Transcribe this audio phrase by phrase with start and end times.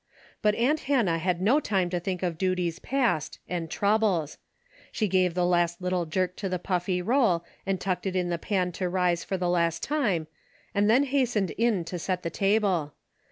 [0.41, 4.39] But aunt Hannah had no time to think of duties past, and troubles.
[4.91, 8.39] She gave the last little jerk to the puffy roll and tucked it in the
[8.39, 10.25] pan to rise for the last time,
[10.73, 12.93] and then hastened in to set that table.